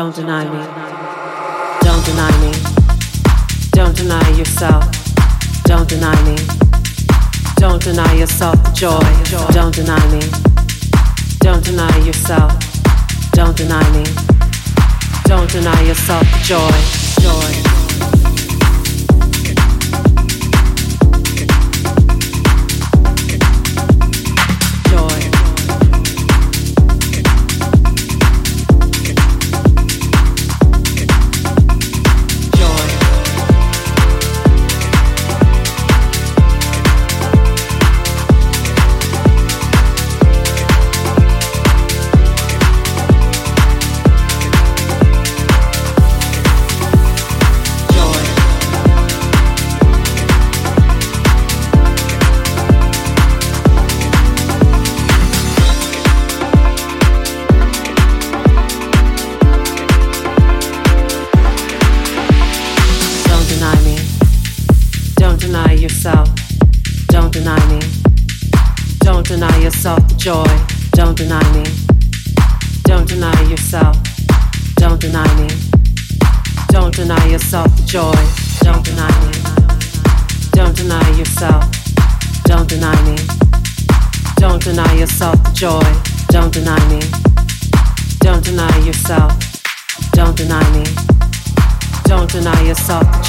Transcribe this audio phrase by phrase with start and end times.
[0.00, 0.64] Don't deny me.
[1.82, 2.52] Don't deny me.
[3.72, 4.82] Don't deny yourself.
[5.64, 6.38] Don't deny me.
[7.56, 9.52] Don't deny yourself the joy.
[9.52, 10.22] Don't deny me.
[11.40, 12.50] Don't deny yourself.
[13.32, 14.04] Don't deny me.
[15.24, 17.20] Don't deny yourself the joy.
[17.22, 17.69] Joy.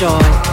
[0.01, 0.50] Joy.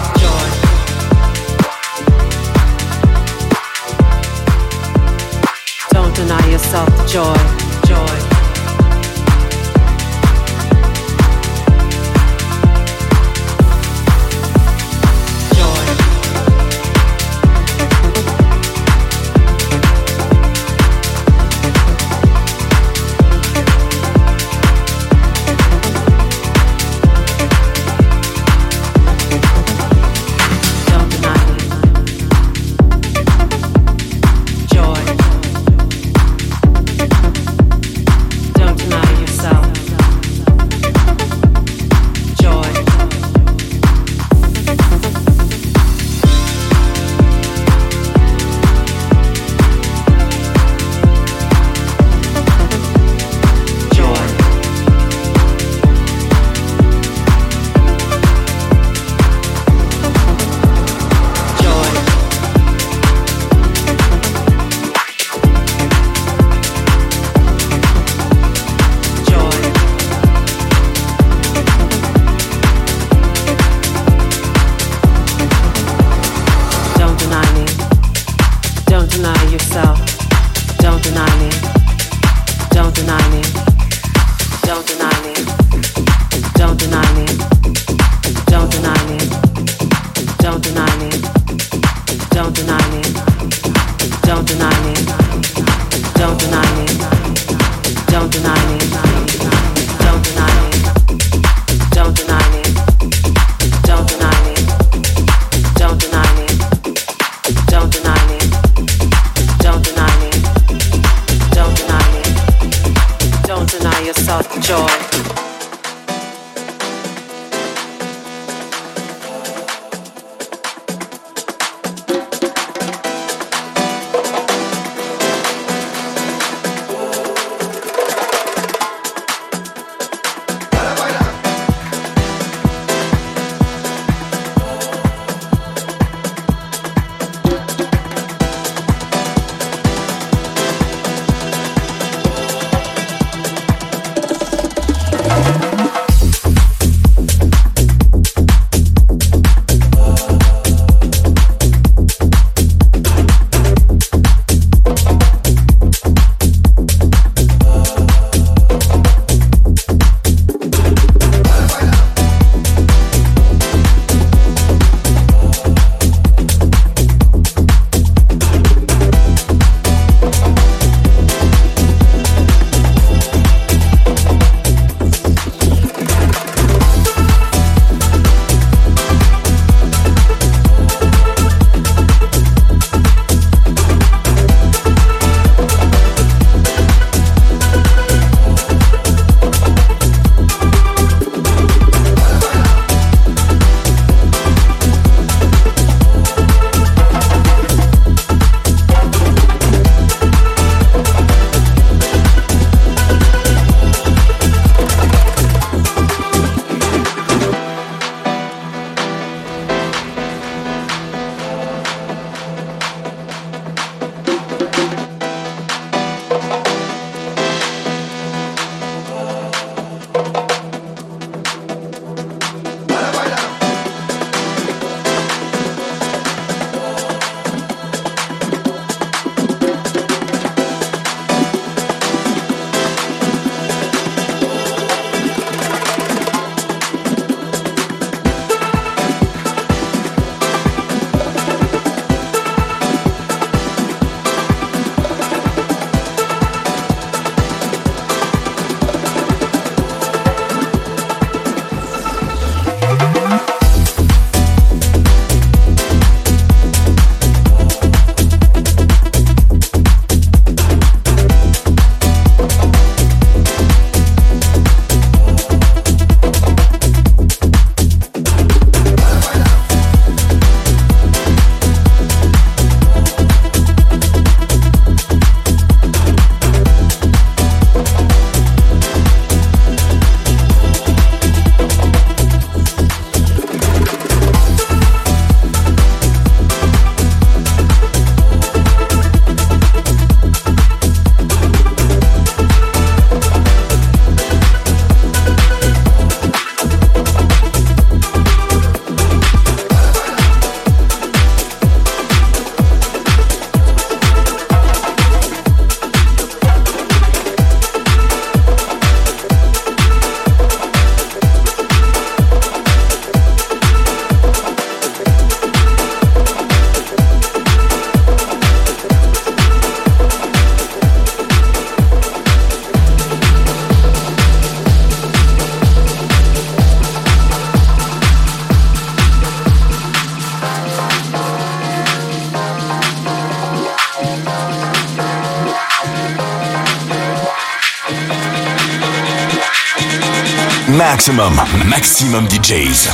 [341.98, 342.88] Maximum DJs.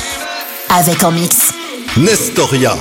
[0.70, 1.52] Avec en mix.
[1.98, 2.74] Nestoria.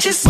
[0.00, 0.29] just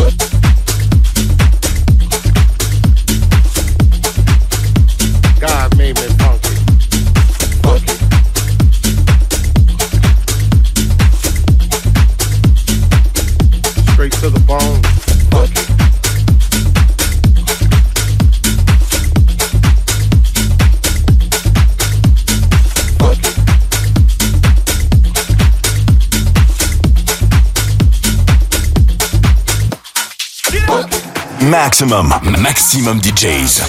[31.71, 33.63] Maximum, Maximum DJs.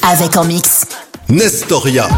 [0.00, 0.86] Avec en mix.
[1.28, 2.08] Nestoria.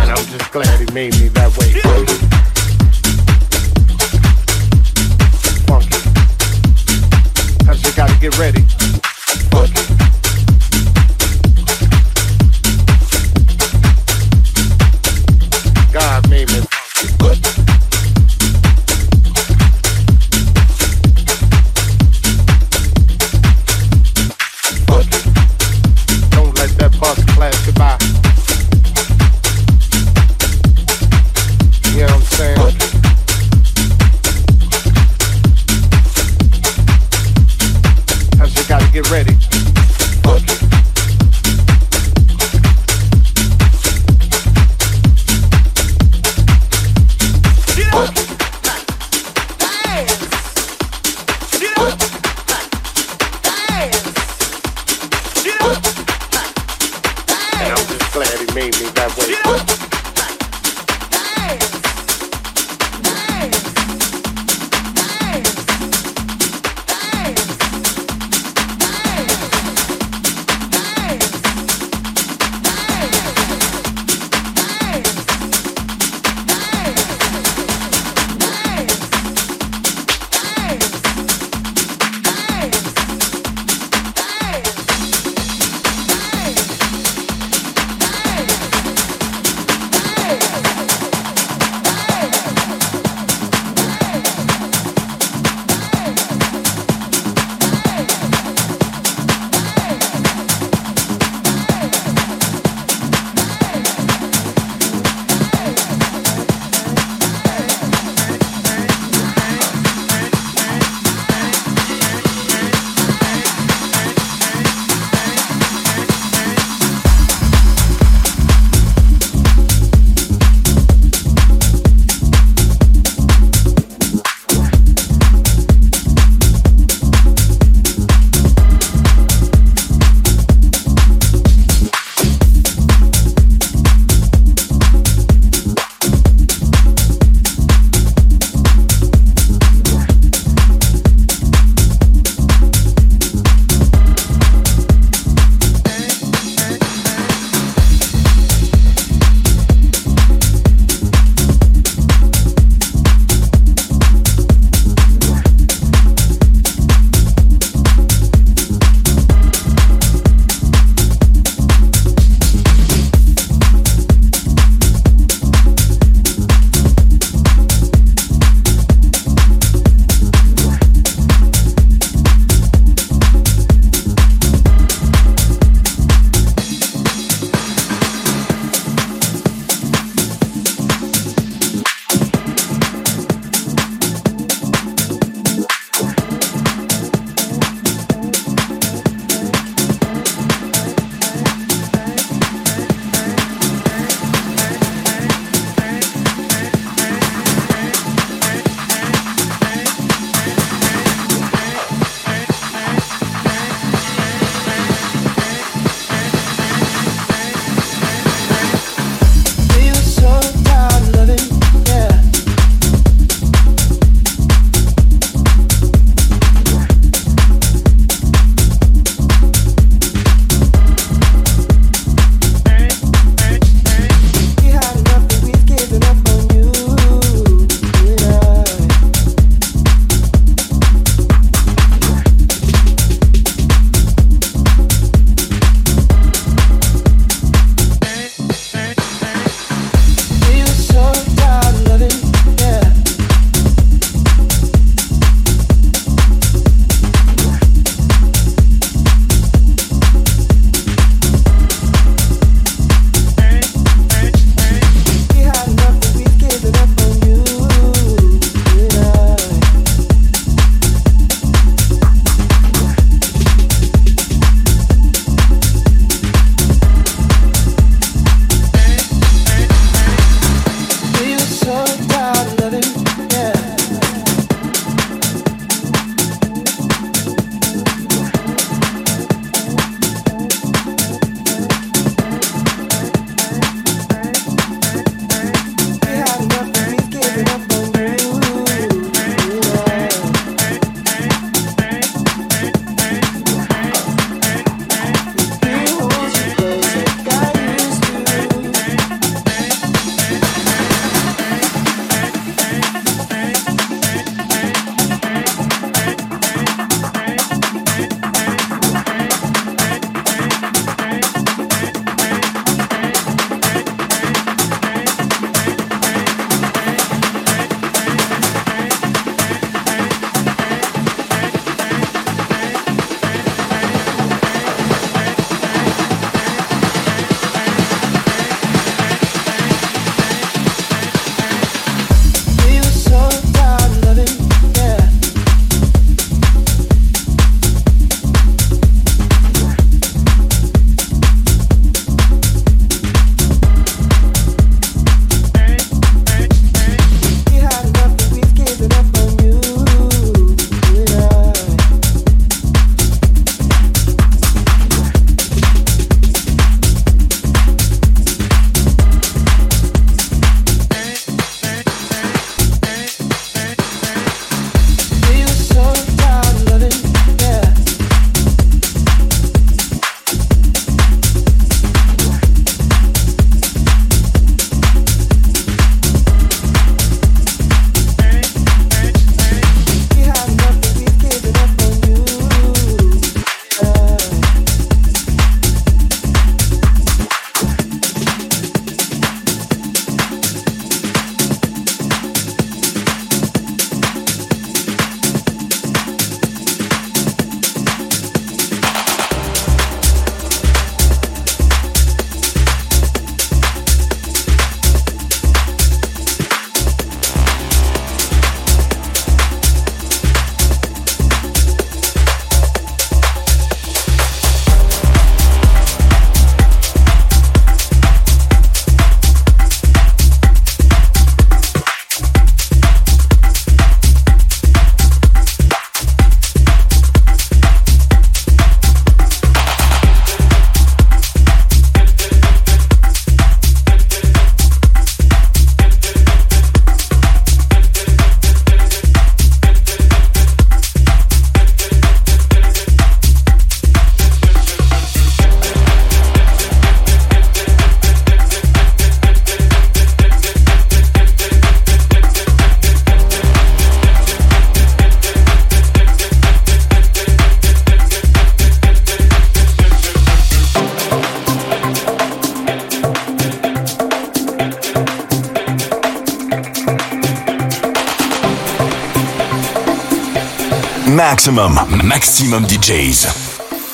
[471.50, 473.26] Maximum, maximum DJs.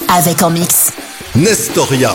[0.09, 0.91] Avec en mix.
[1.37, 2.13] Nestoria.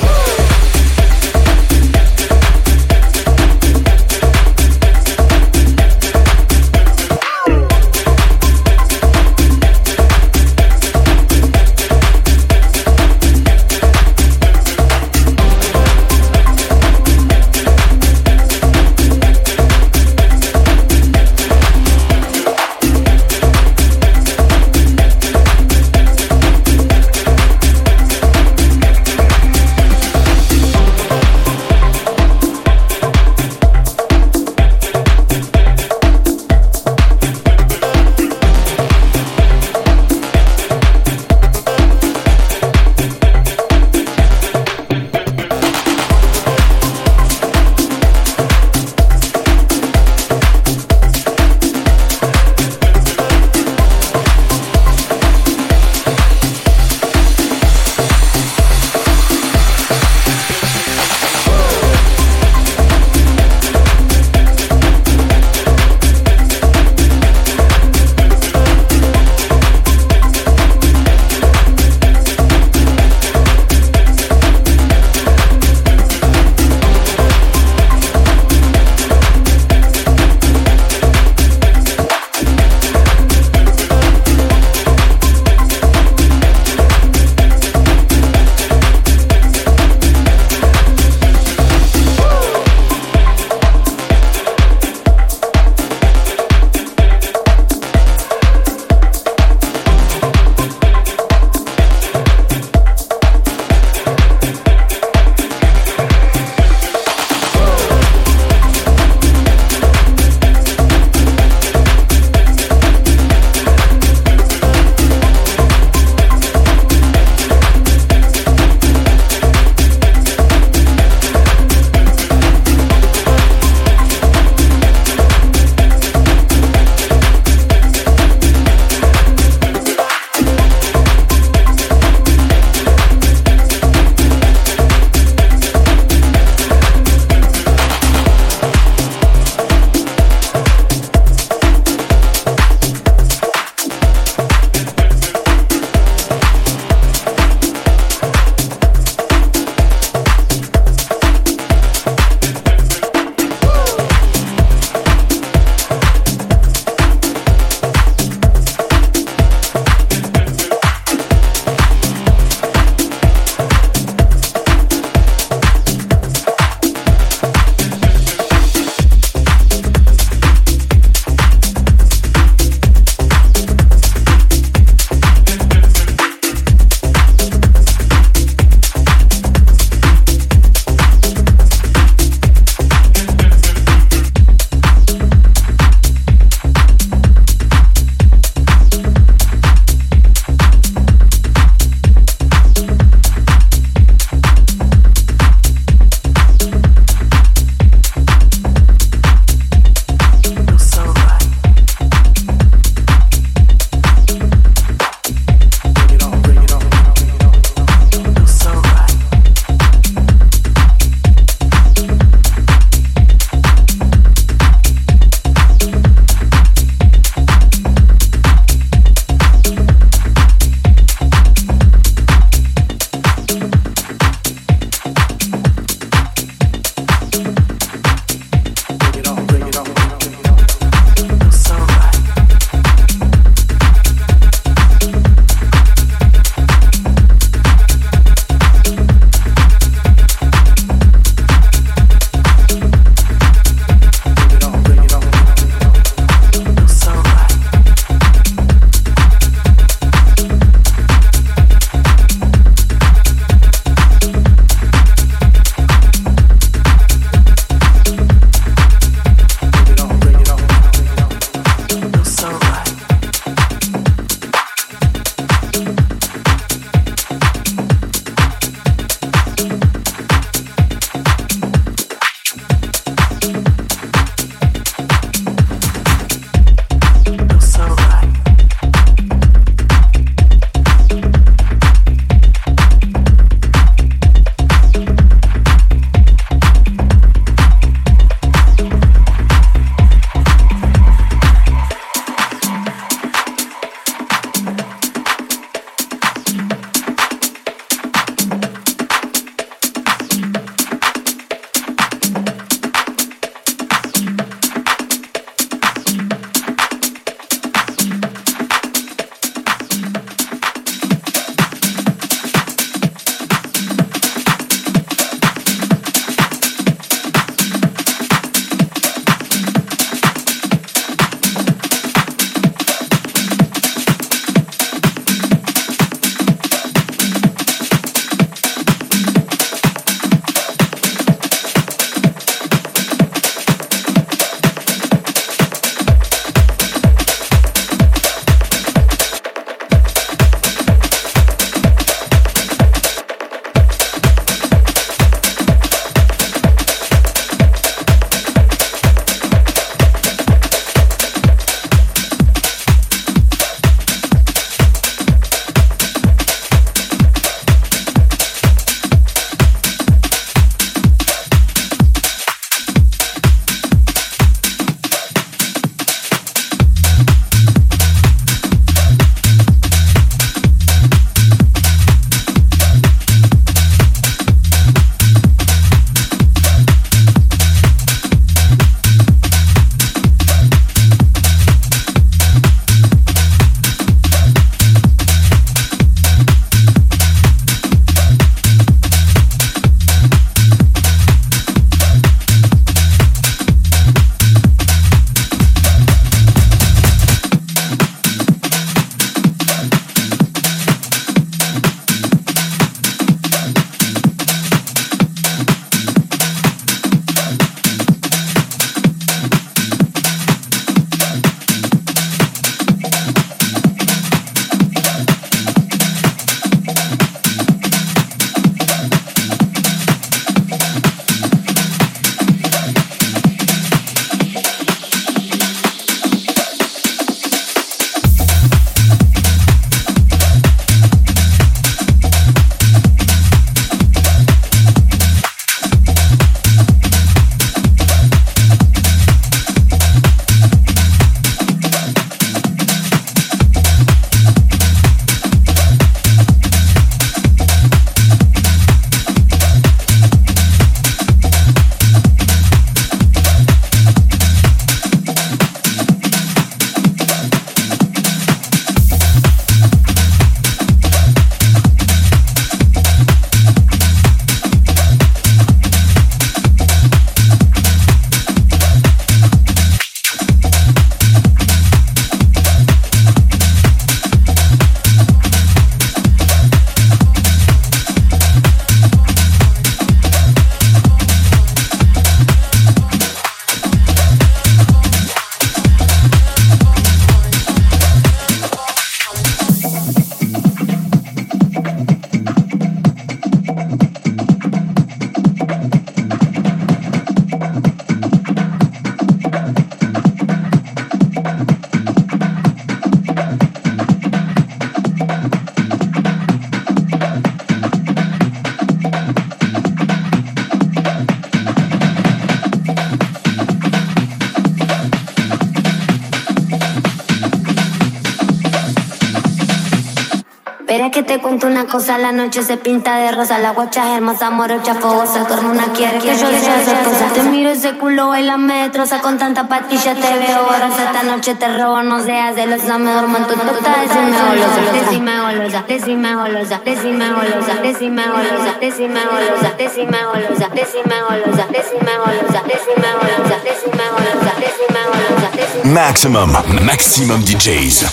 [521.19, 524.51] Que te cuento una cosa, la noche se pinta de rosa, la guacha es hermosa,
[524.51, 527.33] morocha, fogosa, tu hermana quiere que yo sea.
[527.33, 531.55] Te miro ese culo, baila me destroza, con tanta patilla te veo borrosa, esta noche
[531.55, 535.83] te robo, no seas de los me duermo en tu tota, decime golosa, decime golosa,
[535.87, 543.07] decime golosa, decime golosa, decime golosa, decime golosa, decime golosa, decime golosa, decime golosa, decime
[543.19, 546.51] golosa, decime golosa, decime golosa, decime Maximum,
[546.85, 548.05] maximum DJs.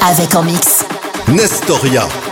[0.00, 0.84] Avec en mix
[1.32, 2.29] Nestoria.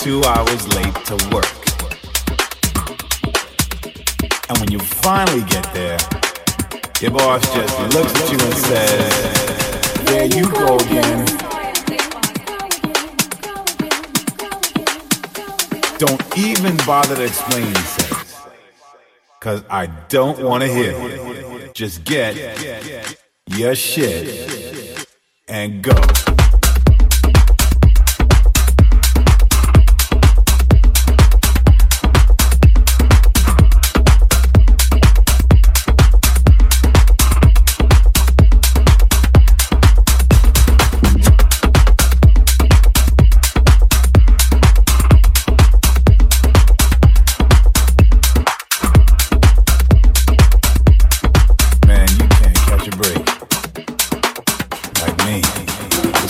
[0.00, 1.50] Two hours late to work.
[4.48, 5.98] And when you finally get there,
[7.00, 11.26] your boss just looks at you and says, There you go again.
[15.98, 18.36] Don't even bother to explain, says.
[19.40, 21.74] Cause I don't wanna hear it.
[21.74, 22.36] Just get
[23.48, 25.06] your shit
[25.48, 26.37] and go.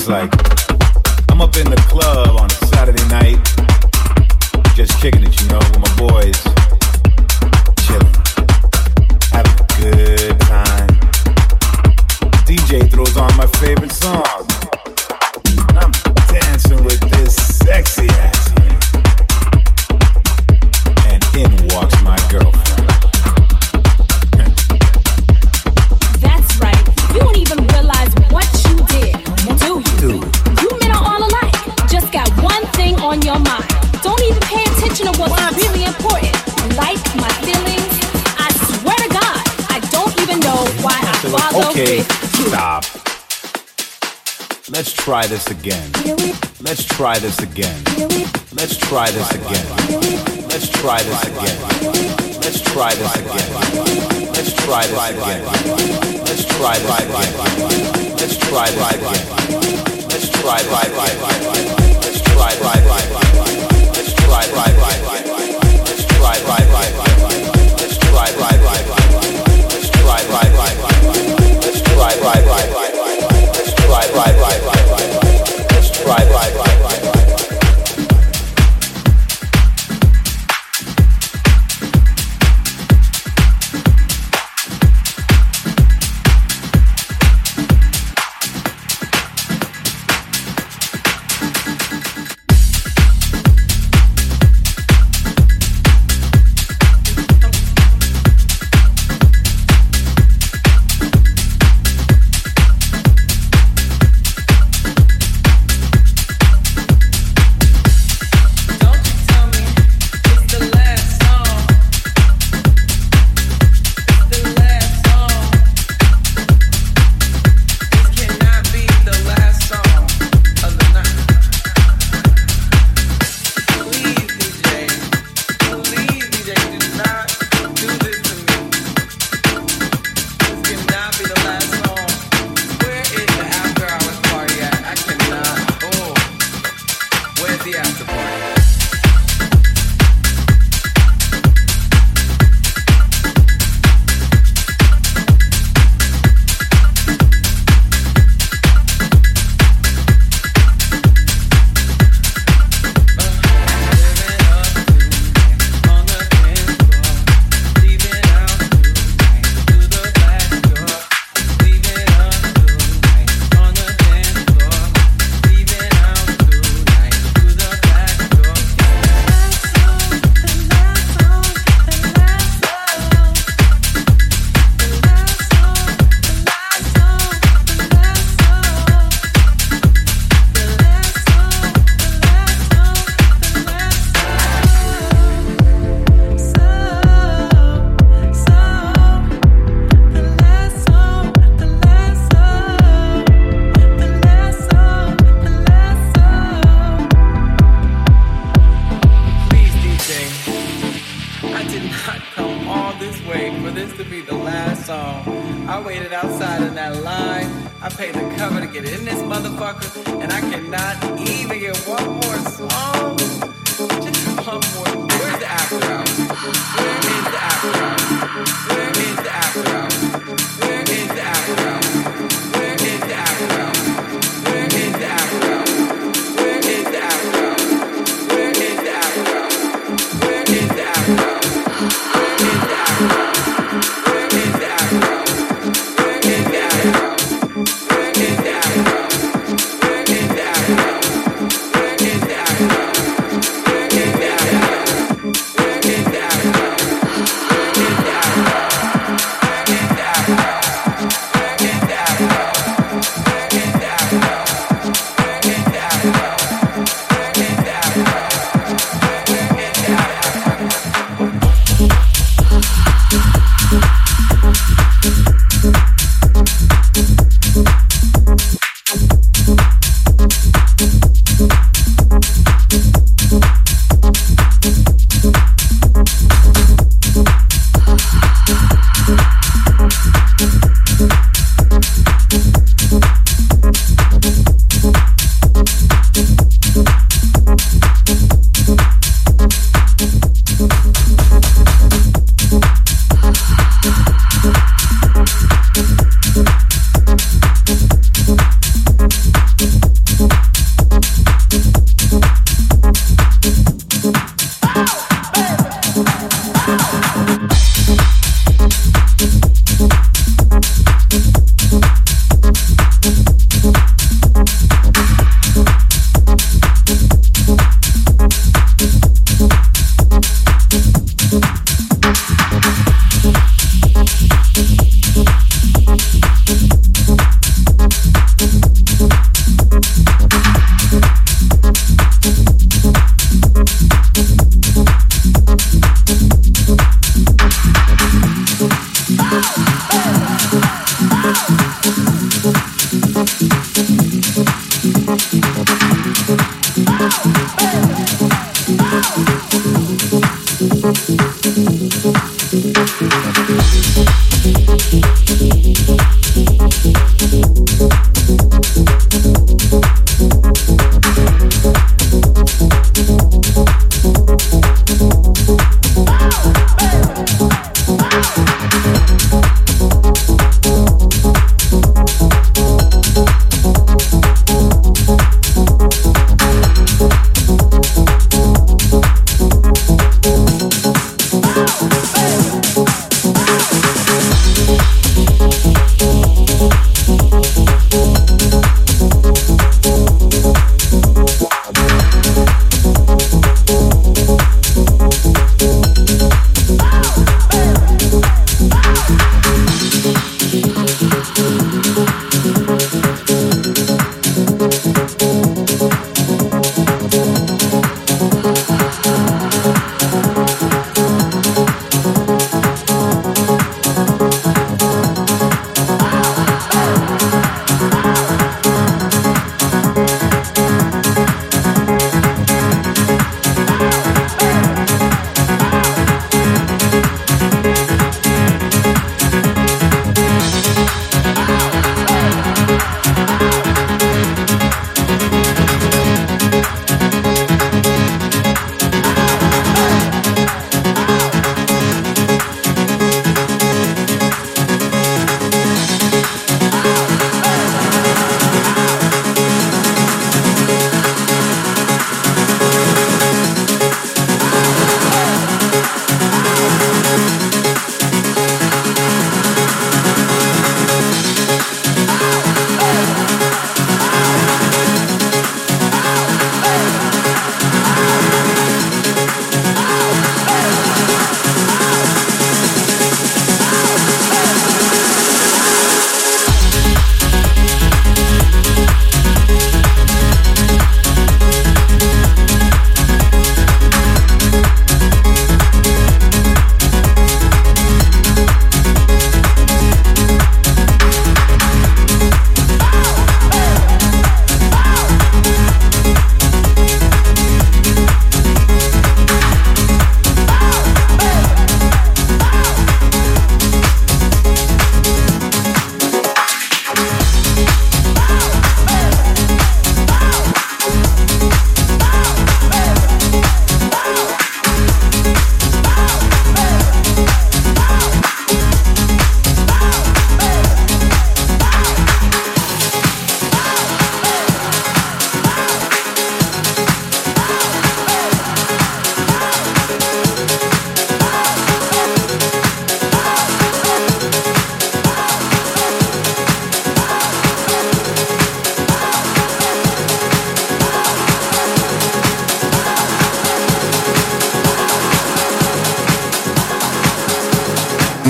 [0.09, 0.38] Like
[45.09, 45.91] try this again.
[46.61, 47.83] Let's try this again.
[48.53, 49.65] Let's try this again.
[50.53, 51.57] Let's try this again.
[52.45, 53.49] Let's try this again.
[54.37, 55.45] Let's try this again.
[56.29, 57.33] Let's try this again.
[58.21, 59.17] Let's try this again.
[60.11, 60.77] Let's try this again.
[60.77, 61.17] Let's try this again.
[61.97, 62.85] Let's try this again.
[62.85, 62.93] Let's
[64.21, 64.93] try this again.
[65.59, 67.17] Let's try this again.
[67.79, 68.85] Let's try this again.
[69.69, 70.85] Let's try this again.
[73.49, 74.68] Let's try this again.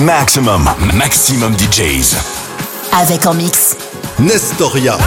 [0.09, 2.17] Maximum, maximum DJs.
[2.99, 3.77] Avec en mix
[4.17, 4.97] Nestoria.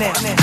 [0.00, 0.39] net.